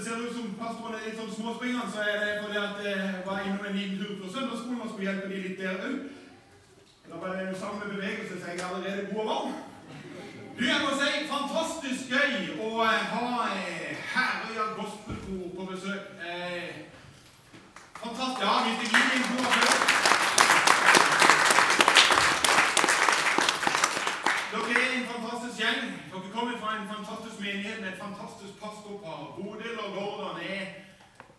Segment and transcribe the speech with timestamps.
[0.00, 3.08] det ser ut som pastoren er litt sånn småspringende, så er det fordi at jeg
[3.26, 5.96] var innom en liten tur på søndagsskolen og skulle hjelpe de litt der òg.
[7.08, 9.52] Da var det jo samme bevegelse, så jeg er allerede god og varm.
[10.56, 12.32] Du, jeg må si fantastisk gøy
[12.64, 13.26] å eh, ha
[13.58, 16.16] eh, Herøya gospelkor på besøk.
[16.24, 16.88] Eh,
[18.00, 18.40] fantastisk.
[18.46, 19.84] Ja, gir en god applaus.
[24.54, 25.92] Dere er en fantastisk gjeng.
[26.08, 29.20] Dere kommer fra en fantastisk menighet med et fantastisk pastorpar.
[29.36, 30.64] Bodil og Gordon er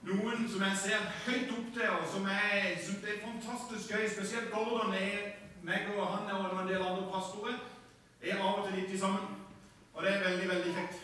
[0.09, 4.05] noen som jeg ser høyt opp til, og som jeg synes er fantastisk gøy.
[4.15, 5.19] Spesielt Gordon er
[5.67, 7.57] meg og han og en del andre pastorer
[8.21, 9.25] er av og til litt sammen.
[9.93, 11.03] Og det er veldig, veldig kjekt.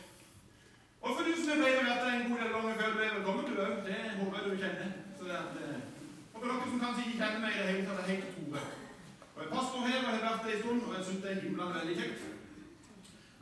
[1.02, 3.14] Og for du som er pleier å være en god del ganger før du er
[3.18, 4.90] velkommen til òg, det håper jeg du kjenner.
[5.18, 5.38] Så det
[5.68, 5.86] eh,
[6.34, 8.66] og for dere som kanskje ikke kjenner meg i det hele tatt, jeg heter Tore.
[9.36, 11.32] Og jeg er pastor her og har vært det en stund, og jeg syns det
[11.32, 12.37] er himla veldig kjekt.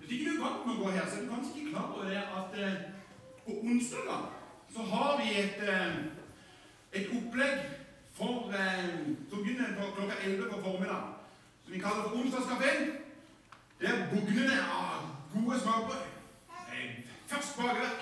[0.09, 2.21] Du er vant med å gå her, så er du kanskje ikke klar over det
[2.39, 2.75] at eh,
[3.45, 4.25] på onsdager
[4.75, 5.95] så har vi et, eh,
[6.99, 7.59] et opplegg
[8.17, 8.89] for, eh,
[9.29, 11.03] som begynner på klokka 11 på formiddag,
[11.63, 12.91] som vi kaller for Onsdagskafeen.
[13.81, 16.03] Der bugner det av gode smørbrød.
[17.27, 18.01] Først bakverk.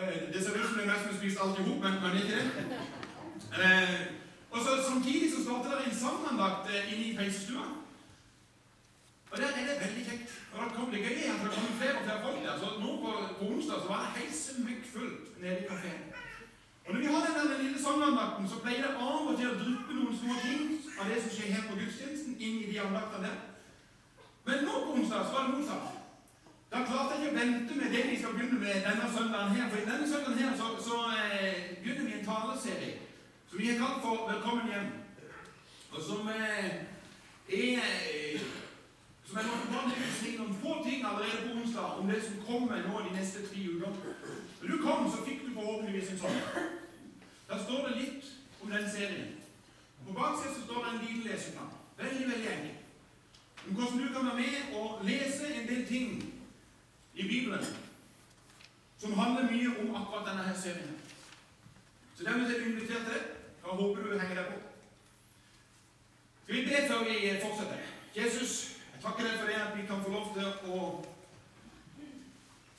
[0.00, 2.16] Eh, Det ser ut som det er mest vi spiser alt i hop, men, men
[2.20, 2.46] ikke det.
[3.62, 4.00] Eh,
[4.50, 6.40] og så Samtidig så starter det en
[6.74, 7.64] eh, inne i peisestua.
[9.30, 10.30] Og der er det veldig kjekt.
[10.52, 12.58] Og da kom det gøy er at det kommer flere og flere folk der.
[12.62, 16.04] Så nå på, på onsdag så var det helt smekkfullt nede i kafeen.
[16.86, 19.96] Og når vi har denne lille samandakten, så pleier det av og til å dryppe
[19.96, 20.62] noen små ting
[21.00, 23.36] av det som skjer her på gudstjenesten, inn i de andaktene der.
[24.46, 26.00] Men nå på onsdag så var det motsatt.
[26.72, 29.70] Da klarte jeg ikke å vente med det vi skal begynne med denne søndagen her.
[29.70, 32.92] For i denne søndagen her så, så eh, begynner vi en taleserie
[33.50, 34.92] som vi har kalt for 'Velkommen hjem'.
[35.92, 36.72] Og som eh,
[37.48, 38.63] er
[39.36, 43.00] eh, Som kan si noen få ting allerede på onsdag om det som kommer nå
[43.06, 44.14] de neste tre ukene.
[44.60, 46.38] Når du kom, så fikk du forhåpentligvis en sånn.
[47.48, 48.30] Da står det litt
[48.62, 49.34] om den serien.
[50.06, 51.72] På baksiden så står det en liten leseplan.
[51.98, 52.76] Veldig, veldig enkel.
[53.68, 56.34] Om hvordan du kan være med og lese en del ting
[57.14, 57.64] i Bibelen
[58.98, 60.96] som handler mye om akkurat denne her serien.
[62.16, 63.22] Så dermed er du invitert til.
[63.64, 64.58] Jeg håper du henger deg på.
[66.44, 67.78] Skal vi be før vi fortsetter?
[68.16, 68.73] Jesus,
[69.04, 70.78] takker deg for det at vi kan få lov til å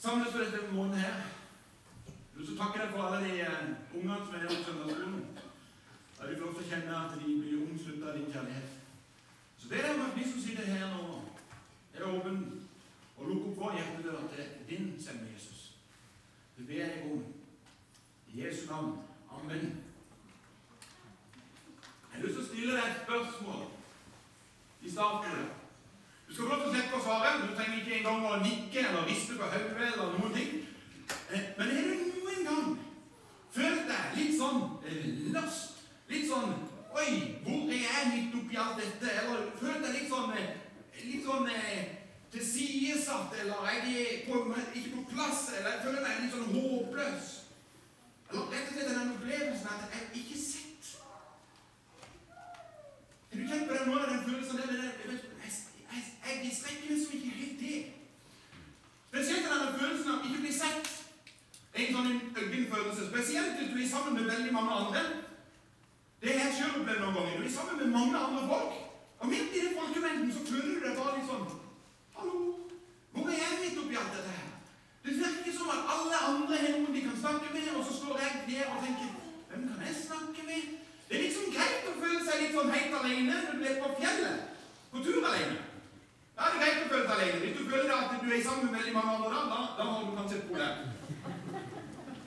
[0.05, 1.17] samles for dette måneden her.
[2.05, 5.19] Jeg vil også takke deg for alle de eh, ungene som er her på søndagsskolen.
[6.17, 8.71] Da de får lov til å kjenne at de blir omslutta av din kjærlighet.
[9.57, 11.19] Så det er at vi som sitter her nå,
[11.93, 12.39] er åpen
[13.17, 15.61] og lukker opp vår hjertedør til din stemme, Jesus.
[16.57, 17.21] Det ber jeg om.
[18.33, 18.97] I Jesu navn.
[19.31, 19.69] Amen.
[22.09, 23.63] Jeg har lyst til å stille deg et spørsmål
[24.81, 25.54] i starten.
[26.95, 27.47] Du skal få lov til å slippe å svare.
[27.47, 30.51] Du trenger ikke engang å nikke eller riste på hodet eller noen ting.
[31.33, 32.77] Eh, Men har du noen gang
[33.51, 35.83] følt deg litt sånn eh, lost?
[36.07, 36.55] Litt sånn
[36.95, 37.11] Oi,
[37.43, 39.11] hvor er jeg midt oppi alt dette?
[39.11, 40.53] Eller følt deg litt sånn eh,
[41.03, 41.49] Litt sånn
[42.31, 44.39] tilsidesatt, eller jeg er på,
[44.73, 47.27] ikke på plass, eller føler meg litt sånn håpløs.
[48.31, 50.89] Eller rett og slett den opplevelsen at jeg er ikke sett.
[52.31, 55.24] Har du kjent på den, måten, den følelsen der?
[56.25, 57.83] Jeg, jeg, jeg, meg strekker liksom ikke helt til.
[59.09, 60.91] Spesielt denne følelsen av ikke bli sett.
[61.75, 62.09] En sånn
[62.41, 63.07] øggen følelse.
[63.11, 65.03] Spesielt hvis du er sammen med veldig mange andre.
[66.21, 67.37] Det har jeg sjøl opplevd noen ganger.
[67.37, 68.73] Du er sammen med mange andre folk.
[69.19, 71.45] Og midt i den folkemengden så føler du deg bare litt sånn
[72.15, 72.39] Hallo,
[73.15, 74.49] hvor er jeg midt oppi alt dette her?
[75.05, 78.23] Det virker som at alle andre har noen de kan snakke med, og så står
[78.23, 79.13] jeg der og tenker
[79.49, 80.73] Hvem kan jeg snakke med?
[81.07, 83.93] Det er liksom greit å føle seg litt sånn helt alene når du er på
[84.01, 84.51] fjellet.
[84.91, 85.63] På tur alene.
[86.35, 87.41] Da er det greit å føle seg alene.
[87.43, 90.15] Hvis du føler at du er sammen med veldig mange andre, da, da har du
[90.17, 90.75] kanskje et problem.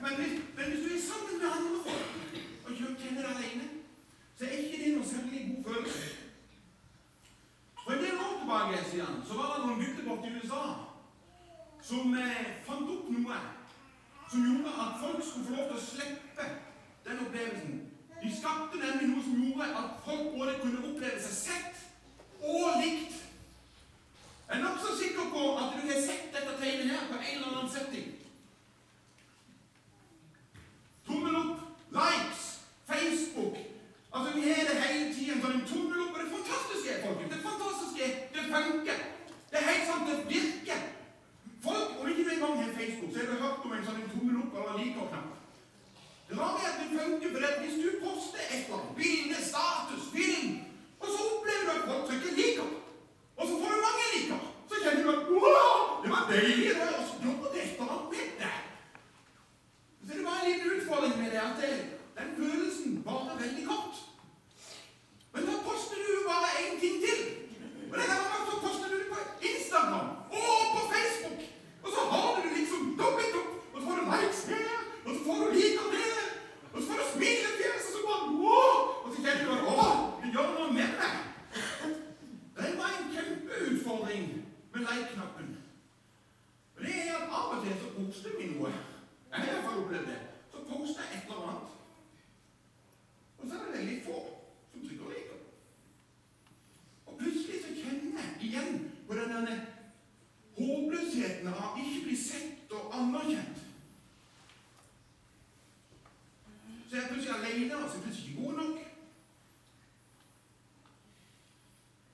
[0.01, 2.09] Men hvis, men hvis du er sammen med andre folk
[2.65, 3.67] og ikke kjenner deg alene,
[4.39, 6.07] så er ikke det noe særlig god følelse.
[7.83, 8.01] For
[8.49, 10.63] tilbake siden, så var det noen gutter borte i USA
[11.81, 13.37] som eh, fant opp noe
[14.31, 16.47] som gjorde at folk skulle få lov til å slippe
[17.05, 17.75] den opplevelsen.
[18.23, 21.85] De skapte nemlig noe som gjorde at folk både kunne oppleve seg sett
[22.41, 23.15] og likt.
[24.49, 27.49] Jeg er nokså sikker på at du har sett dette tegnet her på en eller
[27.53, 28.11] annen setting.
[31.05, 31.65] Tommel opp,
[32.01, 32.45] likes,
[32.89, 33.61] Facebook.
[34.13, 36.15] Altså, Vi har det hele tiden sånn en tommel opp.
[36.15, 39.03] Og det fantastiske er, folkens, det fantastiske er, det funker.
[39.51, 40.79] Det er helt sant, det virker.
[41.65, 44.11] Folk, Om ikke du engang har Facebook, så har du hørt om en sånn en
[44.13, 45.29] tommel opp eller liker-knapp.
[46.39, 50.49] Rare er at det funker, for hvis du poster et eller annet, bilde, status, film,
[51.01, 52.71] og så opplever du at folk trykker 'liker',
[53.39, 54.39] og så får du mange liker,
[54.69, 58.09] så kjenner du at 'wow, det var deilig', det var også gjort et eller annet
[58.13, 58.55] med det.
[88.09, 88.69] poster vi noe.
[89.31, 90.19] Jeg har i hvert fall opplevd det.
[90.51, 91.69] Så poster jeg et eller annet.
[93.37, 94.17] Og så er det veldig få
[94.71, 95.37] som trykker liker.
[97.05, 99.55] Og plutselig så kjenner jeg igjen på den derne
[100.57, 103.63] håpløsheten av ikke bli sett og anerkjent.
[106.87, 108.77] Så jeg er plutselig alene, og så er jeg plutselig ikke god nok.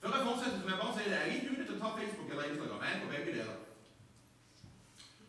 [0.02, 1.16] Før jeg fortsetter, så må jeg bare si det.
[1.16, 2.84] Jeg er ikke ute til å ta Facebook eller Instagram.
[2.84, 3.58] Jeg er på begge deler.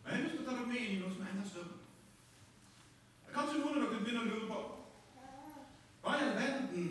[0.06, 1.48] Og jeg har lyst til å ta dere med inn i noe som er enda
[1.48, 1.76] større.
[3.36, 4.58] Kanskje noen av dere begynner å lure på
[6.00, 6.84] hva i all verden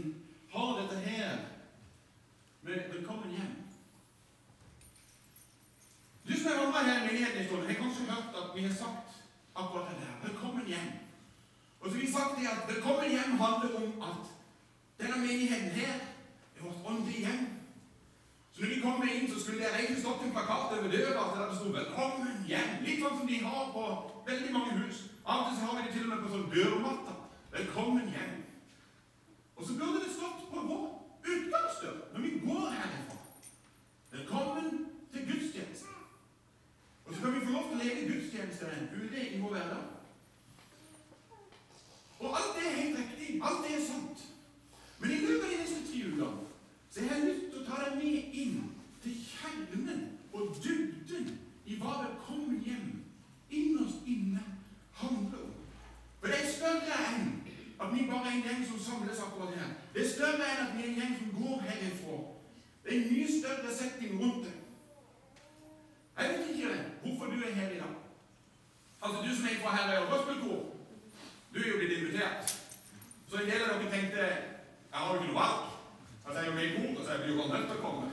[0.52, 1.38] har dette her
[2.68, 3.56] med 'velkommen hjem'?
[6.28, 8.74] Du som er vandret her i menigheten en stund, har kanskje hørt at vi har
[8.74, 9.10] sagt
[9.56, 10.14] akkurat det der.
[10.22, 10.94] 'Velkommen hjem'.
[12.16, 14.24] Sagt det at 'velkommen hjem' handler om at
[15.00, 15.94] denne menigheten her
[16.56, 17.46] er vårt åndelige hjem.
[18.52, 21.50] Så når vi kommer inn, så skulle det egentlig stått en plakat over døra der
[21.50, 22.84] det sto 'Velkommen hjem'.
[22.86, 23.84] Litt sånn som de har på
[24.30, 24.98] veldig mange hus.
[25.26, 27.14] Av og til så har vi det til og med på sånn dørmatta.
[27.52, 28.44] 'Velkommen hjem'.
[29.56, 30.86] Og så burde det stått på vår
[31.34, 33.18] utgangsdør når vi går herfra.
[34.12, 34.70] 'Velkommen
[35.12, 36.04] til gudstjenesten'.
[37.06, 38.66] Og så kan vi få lov til å leve gudstjeneste
[39.02, 39.95] ute i vår hverdag.
[42.20, 43.42] Og alt det er helt riktig.
[43.44, 44.26] Alt det er sant.
[45.00, 46.34] Men i løpet av de neste tre ukene
[46.90, 48.60] så jeg har jeg lyst til å ta deg med inn
[49.04, 51.26] til kjernen og dybden
[51.66, 52.86] i hva velkommen hjem
[53.52, 54.44] innerst inne
[55.02, 55.58] handler om.
[56.22, 57.28] For det er større enn
[57.76, 59.76] at vi bare er en gjeng som samles akkurat her.
[59.94, 62.22] Det er større enn at vi er en gjeng som går herifra.
[62.86, 64.56] Det er en mye større setting rundt det.
[66.18, 66.74] Jeg vet ikke
[67.04, 67.96] hvorfor du er her i dag.
[69.02, 70.62] Altså, du som er fra Herøya gospelkor,
[71.54, 72.60] du er jo blitt invitert.
[73.30, 74.22] Så en del av dere tenkte
[74.96, 75.66] jeg har jo ikke noe valg.
[76.26, 77.84] Altså, jeg er jo med i kor, så jeg blir jo bare nødt til å
[77.86, 78.08] komme.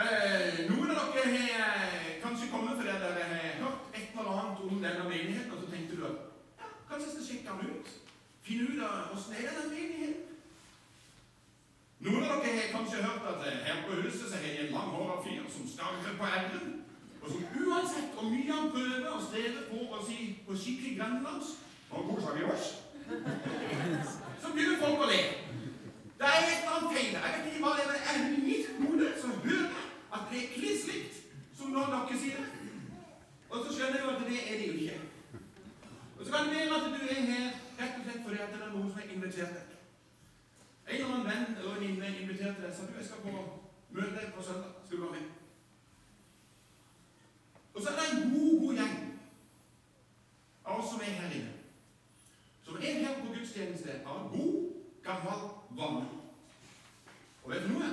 [0.00, 4.64] Eh, noen av dere har eh, kanskje kommet fordi dere har hørt et eller annet
[4.64, 6.18] om denne menigheten, og så tenkte du at
[6.62, 7.94] ja, kanskje jeg skal sjekke den ut.
[8.46, 10.36] Finne ut av åssen er denne menigheten.
[12.08, 14.74] Noen av dere har kanskje hørt at eh, her på huset så har de en
[14.78, 16.70] langhåra fyr som skarrer på r-en,
[17.22, 21.66] og som uansett hvor mye han prøver og strever på å si på skikkelig grønlandsk
[21.90, 22.66] Nå koser vi oss.
[24.42, 25.20] Så begynner folk å le.
[26.20, 27.16] Det er et eller annet feil.
[27.16, 29.80] Jeg vet ikke hva det er, men i mitt hode så hører
[30.14, 31.16] at det er kliss likt
[31.58, 32.44] som når dere sier.
[33.50, 35.00] Og så skjønner jeg jo at det er det jo ikke.
[36.18, 37.50] Og så kan det være at du er her
[37.80, 39.76] rett og slett fordi at det er noen som har invitert deg.
[40.86, 43.36] En eller annen venn eller venninne inviterte deg og sa du, jeg skal på
[43.98, 44.78] møte deg på søndag.
[44.86, 45.39] Skal du være med?
[47.80, 48.96] Og så er det en god, god gjeng
[50.64, 51.52] av oss som er her inne.
[52.64, 54.58] Som er her på gudstjeneste av god,
[55.06, 55.46] gammel
[55.78, 56.02] vane.
[57.44, 57.88] Og vet du noe?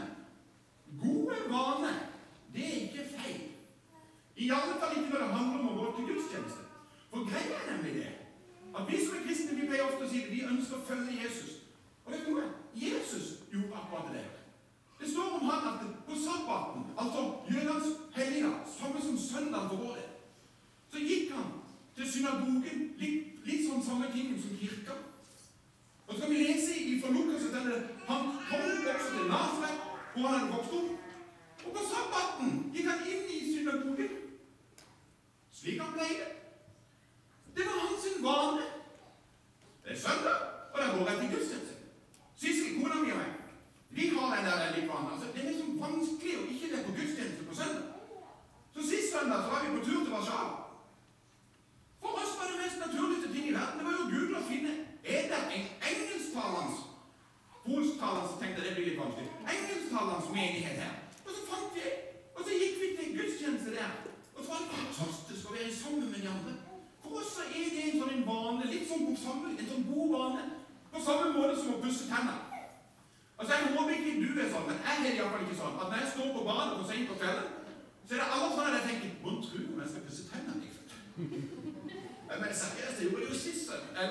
[1.04, 2.02] Gode vaner,
[2.52, 3.40] det er ikke feil.
[4.36, 6.68] I alle fall ikke når det handler om å gå til gudstjeneste.
[7.14, 8.12] For greia er nemlig det
[8.76, 11.16] at vi som er kristne, vi pleier ofte å si det, vi ønsker å følge
[11.22, 11.57] Jesus.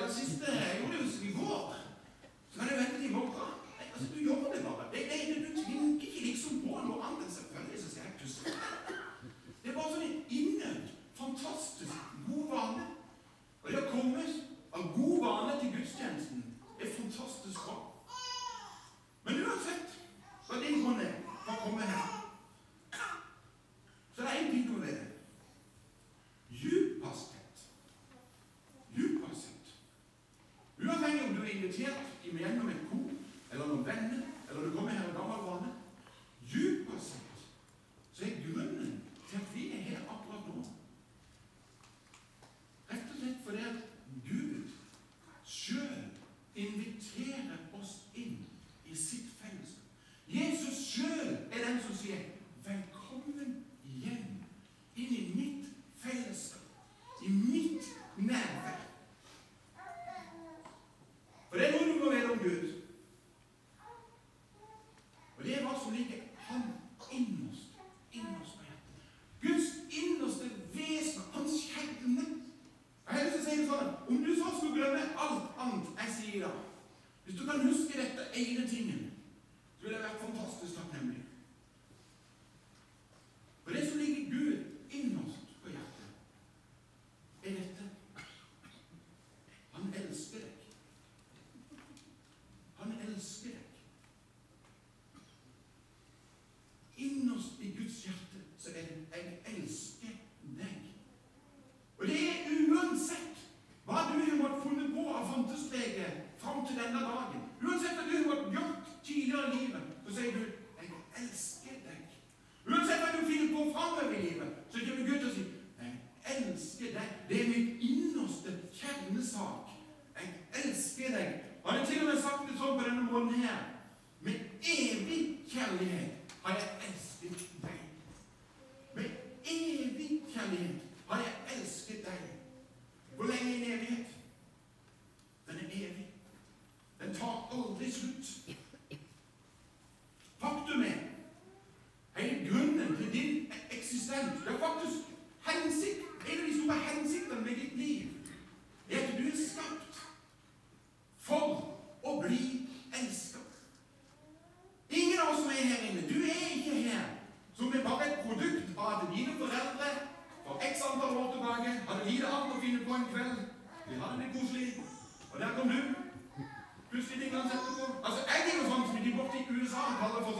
[0.07, 0.66] consistent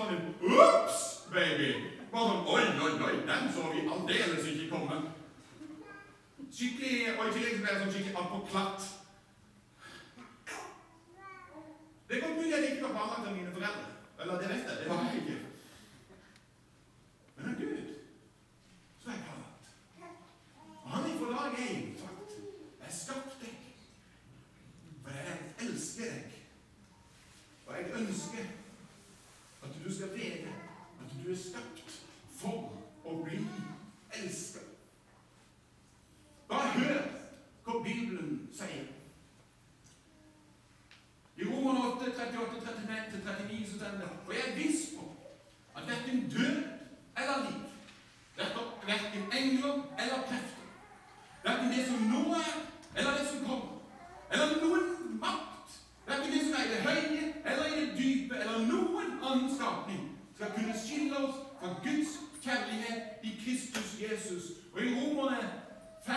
[0.08, 1.00] sånn en Ops,
[1.32, 1.72] baby!
[2.12, 5.00] Bare sånn Oi, oi, oi, den så vi aldeles ikke komme.
[6.48, 8.88] Skikkelig, Og i tillegg ble jeg sånn skikkelig apoklatt.
[12.08, 13.88] Det kom mulig jeg ikke var planlagt av mine foreldre.
[14.24, 14.78] Eller det vet jeg.
[14.80, 15.40] Det var jeg ikke.
[17.38, 17.90] Men av Gud
[19.02, 19.74] så er jeg planlagt.
[20.94, 22.38] Han er forlaget én sagt
[22.86, 23.68] Jeg skapte deg.
[25.04, 26.40] For jeg elsker deg.
[27.68, 28.48] Og jeg ønsker
[29.88, 30.48] du skal vite
[31.00, 31.94] at du er skapt
[32.36, 32.74] for
[33.08, 33.40] å bli
[34.20, 34.66] elsket.
[36.50, 37.06] Bare hør
[37.64, 38.90] hva Bibelen sier.
[41.38, 42.76] I Roman 8, 38,
[43.24, 45.08] 39 så står det Og jeg er viss på
[45.78, 46.58] at verken død
[47.18, 47.64] eller liv,
[48.88, 50.68] verken engler eller krefter,
[51.44, 52.54] verken det som nå er,
[52.96, 53.80] eller det som kommer,
[54.32, 58.66] eller noen makt, verken det som er i det høye eller i det dype, eller
[58.68, 62.12] noen annen skapning, skal kunne skille oss fra Guds
[62.44, 64.44] kjærlighet i Kristus Jesus.
[64.74, 65.52] Og i Romerne
[66.06, 66.14] 5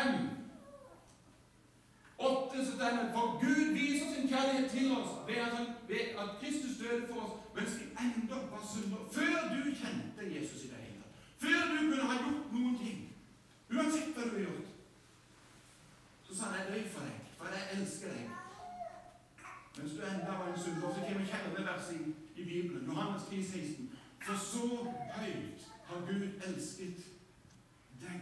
[2.19, 6.05] 8 så står det For Gud viser sin kjærlighet til oss ved at, han, ved
[6.23, 9.05] at Kristus døde for oss mens vi ennå var syndere.
[9.17, 11.15] Før du kjente Jesus i det hele tatt.
[11.45, 12.99] Før du kunne ha gjort noen ting.
[13.75, 14.69] Uansett hva du har gjort.
[16.27, 18.27] Så sa han jeg døy for deg, for jeg elsker deg.
[19.77, 20.95] Mens du enda var en synder.
[20.95, 23.91] Så kommer kjerneverset i, i Bibelen, Johannes 10, 16.
[24.27, 24.67] For så
[25.17, 27.07] høyt har Gud elsket
[28.03, 28.21] deg.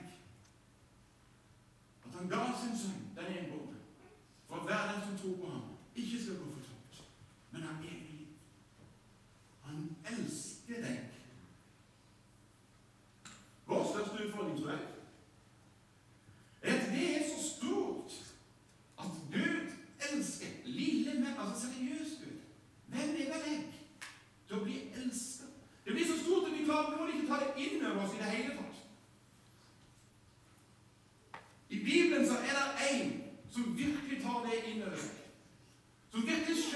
[2.06, 3.78] At han ga sin sønn, den enbårne
[4.48, 7.02] for hver den som tror på ham, ikke skal gå for tomt,
[7.50, 8.26] men ha evig liv.
[9.62, 10.98] Han elsker deg.
[13.66, 14.86] Vår største utfordring, tror jeg,
[16.62, 18.12] er at det er så stort
[18.98, 19.66] at Gud
[20.10, 22.40] elsker lille menn, altså seriøst Gud.
[22.86, 23.60] Hvem er vel jeg
[24.46, 25.52] til å bli elsket?
[25.84, 28.22] Det blir så stort at vi klarer må ikke ta det inn over oss i
[28.22, 28.82] det hele tatt.
[31.68, 33.14] I Bibelen så er det én
[33.52, 35.17] som virkelig tar det inn over seg.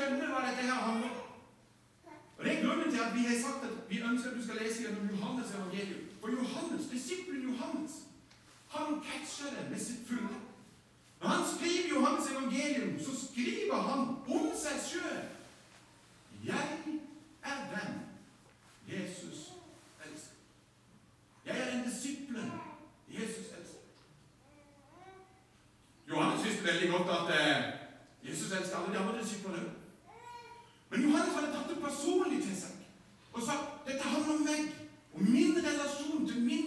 [0.03, 1.19] Skjønner hva dette her handler om.
[2.39, 4.57] Og Det er grunnen til at vi har sagt at vi ønsker at du skal
[4.63, 6.09] lese gjennom Johannes evangelium.
[6.21, 7.93] For Johannes, disippelen Johannes,
[8.69, 10.39] han catcher det med sitt fulle.
[11.21, 14.01] Når han skriver Johannes evangelium, så skriver han
[14.37, 15.23] om seg sjøl.
[16.45, 16.67] Jeg
[17.43, 17.93] er den
[18.89, 19.39] Jesus
[20.07, 20.37] elsker.
[21.47, 22.51] Jeg er den disippelen
[23.09, 23.87] Jesus elsker.
[26.09, 27.63] Johannes visste veldig godt at eh,
[28.31, 29.82] Jesus elsker alle de andre disiplene.
[30.93, 32.73] Men Johannes hadde tatt det personlig til seg
[33.33, 34.67] og sagt dette handler om meg
[35.17, 36.67] og min relasjon til min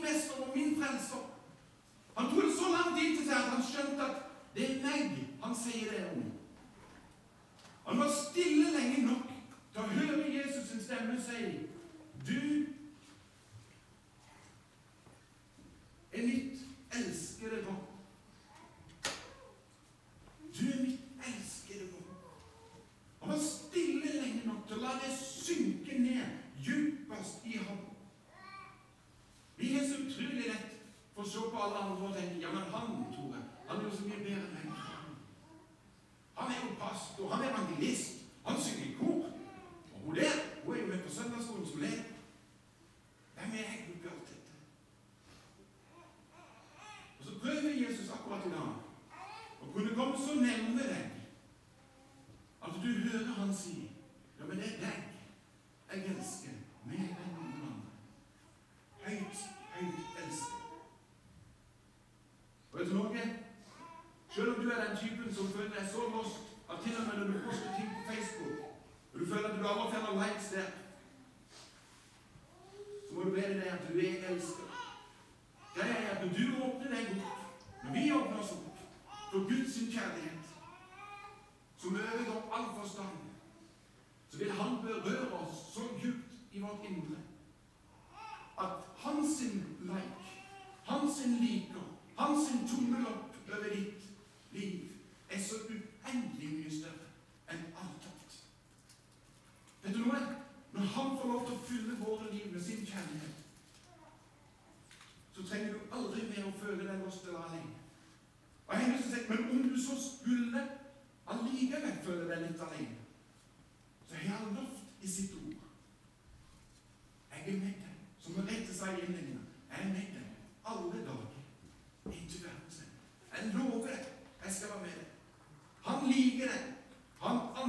[86.75, 87.25] broken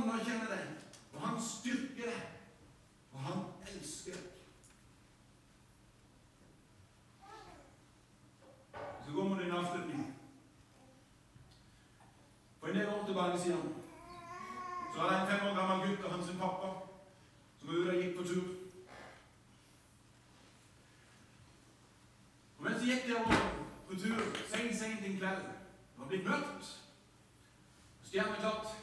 [0.06, 0.66] han anerkjenner deg,
[1.12, 2.26] og han styrker deg,
[3.12, 4.32] og han elsker deg.
[9.06, 10.06] Så kommer det en avslutning.
[12.60, 13.74] For en del år tilbake siden
[14.94, 16.70] så var det en fem år gammel gutt og hans pappa
[17.58, 18.48] som var ute og gikk på tur.
[22.58, 23.22] Og mens de gikk der
[23.88, 24.18] på tur
[24.54, 26.72] sent, sent en kveld Det var blitt mørkt,
[28.02, 28.76] stjerneklart,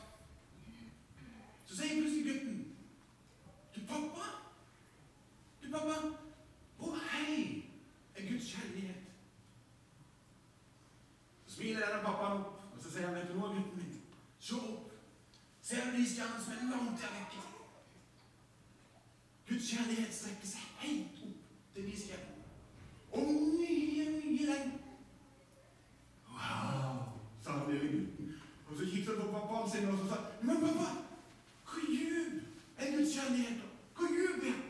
[1.73, 2.57] så sier plutselig gutten
[3.75, 4.25] Du, pappa!
[5.61, 5.95] Du, pappa!
[6.77, 7.63] Hvor høy
[8.15, 8.95] er Guds kjærlighet?
[11.45, 12.43] Så smiler denne pappaen
[12.93, 14.01] opp, og så sier han, vet du noe, gutten min?
[14.39, 14.91] Se opp.
[15.61, 17.41] Ser du de stjernene som er langt der vekke?
[19.49, 22.43] Guds kjærlighet strekker seg helt opp til de stjernene.
[23.13, 24.79] Og mye, mye lenger.
[26.29, 27.01] Wow,
[27.43, 28.33] sa den lille gutten.
[28.67, 30.87] Og så kikket han på pappaen sin og så sa Men pappa,
[31.69, 32.33] hvor djup
[32.77, 33.61] er Guds kjærlighet?
[33.61, 33.67] da?
[33.97, 34.63] Hvor djup er den?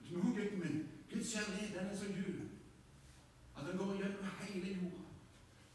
[0.00, 0.82] Vet du noe, gutten min?
[1.12, 2.48] Guds kjærlighet den er så djup
[3.56, 5.01] at den går gjennom hele jorda.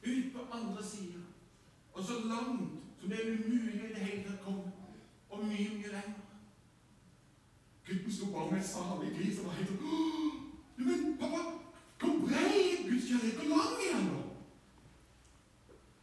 [0.08, 1.20] Ut på andre sida.
[1.94, 4.72] Og så langt som det er umulig i det hele tatt komme.
[5.30, 6.24] Og mye, mye lenger.
[7.88, 10.34] Gutten sto bare med et salig glis og var helt sånn «Åh,
[10.78, 11.42] Men pappa,
[12.00, 13.38] hvor brei Guds kjærlighet?
[13.40, 14.22] Hvor lang er den, da?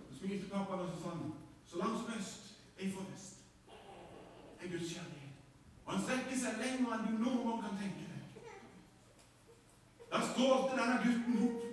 [0.08, 1.32] Så smilte pappaen og sa han,
[1.66, 3.36] så langt som øst er fra vest,
[4.60, 5.36] er Guds kjærlighet.
[5.84, 8.50] Og han strekker seg lenger enn du noen gang kan tenke deg.
[10.10, 11.64] Da strålte denne gutten opp.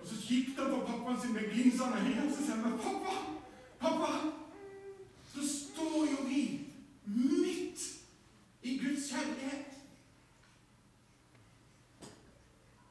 [0.00, 3.14] Og så kikket han på pappaen sin med glinsende øyne og så sier han, pappa,
[3.80, 4.12] pappa,
[5.32, 6.42] så står jo vi
[7.04, 7.80] midt
[8.62, 9.70] i Guds kjærlighet.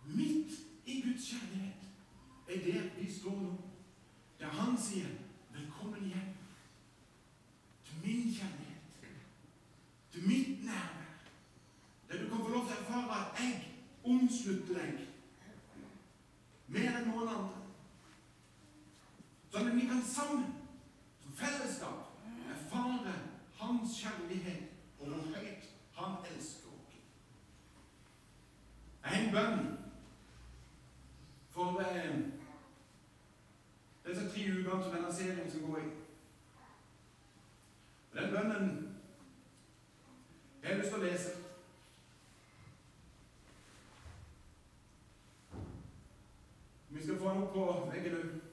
[0.06, 0.52] Midt
[0.86, 1.74] i Guds kjærlighet
[2.48, 3.54] er der vi står nå.
[4.40, 5.08] Der han sier
[5.52, 6.34] 'velkommen hjem'.
[7.86, 8.84] Til min kjærlighet.
[10.12, 11.14] Til mitt nærvær.
[12.12, 13.74] Der du kan få lov til å erfare at jeg
[14.34, 15.02] omslutter deg
[16.74, 17.60] mer enn noen andre.
[19.54, 20.48] Sånn at vi kan sammen,
[21.22, 22.08] som fellesskap,
[22.50, 23.14] erfare
[23.60, 25.68] hans kjærlighet og hvor høyt
[26.00, 26.96] han elsker oss.
[29.04, 29.70] Jeg har en bønn
[31.54, 32.18] for eh,
[34.08, 35.88] disse tre ukene som denne serien skal gå i.
[38.10, 38.76] Og Den bønnen
[40.64, 41.40] jeg har lyst til å lese.
[46.94, 47.30] Vi skal få
[48.02, 48.48] den opp på.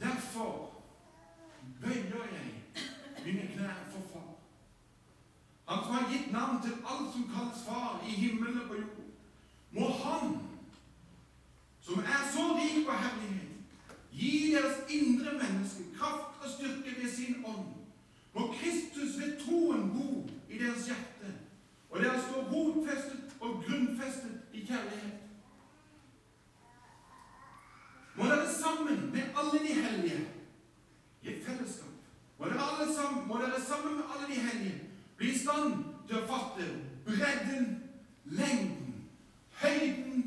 [0.00, 0.72] Derfor
[1.80, 2.62] bøyer jeg
[3.24, 4.34] mine knær for Far.
[5.68, 9.06] Han som har gitt navn til alt som kalles Far i himmelen og på jord.
[9.70, 10.38] Må Han,
[11.80, 13.56] som er så rik på herlighet,
[14.12, 17.66] gi deres indre menneske kraft og styrke ved sin ånd.
[18.34, 21.34] Må Kristus ved troen bo i deres hjerte,
[21.90, 25.18] og dere står rotfestet og grunnfestet i kjærlighet.
[28.16, 30.22] Må dere sammen med alle de hellige
[31.22, 31.96] i et fellesskap
[32.38, 34.80] må dere, alle sammen, må dere sammen med alle de hellige
[35.16, 35.72] bli i stand
[36.08, 36.66] til å fatte
[37.06, 37.68] bredden,
[38.24, 39.06] lengden,
[39.62, 40.24] høyden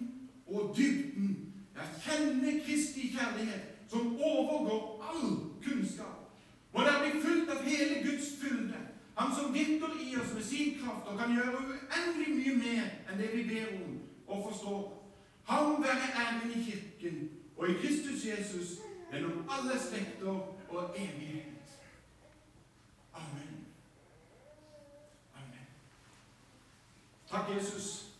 [0.48, 1.36] og dybden.
[1.78, 5.28] Ja, kjenne Kristi kjærlighet som overgår all
[5.64, 6.26] kunnskap.
[6.74, 8.86] Må dere bli fulgt av hele Guds fylde,
[9.20, 13.18] Han som virker i oss med sin kraft og kan gjøre uendelig mye mer enn
[13.20, 13.98] det vi ber om
[14.30, 15.12] og forstår.
[15.44, 18.68] Han være æren i Kirken og i Kristus Jesus
[19.12, 20.28] gjennom alle slekter
[20.70, 21.46] og evighet.
[23.14, 23.66] Amen.
[25.36, 25.66] Amen.
[27.30, 28.14] Takk, Jesus,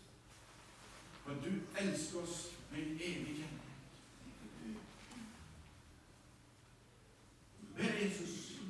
[1.24, 3.50] for at du elsker oss med en evig kjærlighet.
[7.76, 8.60] Be Jesus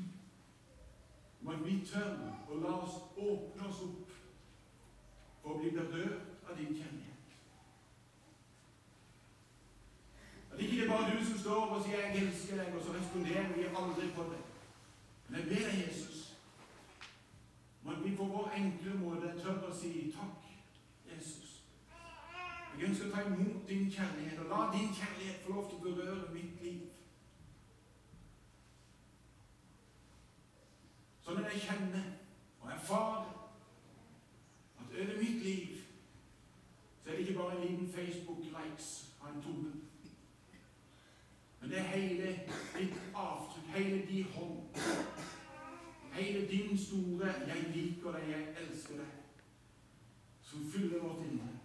[1.42, 2.16] om at vi tør
[2.51, 4.12] å la oss åpne oss opp
[5.42, 7.11] for å bli berørt av din kjærlighet.
[10.53, 12.92] At ikke det er bare du som står og sier 'jeg elsker deg', og så
[12.92, 14.42] responderer vi aldri på det.
[15.29, 16.37] Men ber deg, Jesus,
[17.88, 20.44] at vi på vår enkle måte tør å si takk,
[21.16, 21.62] Jesus.
[22.79, 25.94] Jeg ønsker å ta imot din kjærlighet, og la din kjærlighet få lov til å
[25.94, 26.81] berøre mitt liv.
[31.24, 32.07] Sånn at jeg kjenner
[32.61, 33.29] og erfarer
[34.81, 35.76] at over mitt liv
[37.03, 39.80] så er det ikke bare en liten Facebook-likes av en tone.
[41.71, 42.27] Det er hele
[42.79, 44.59] ditt avtrykk, hele din hånd,
[46.13, 49.19] hele din store 'Jeg liker deg, jeg elsker deg',
[50.43, 51.60] som fyller vårt indre.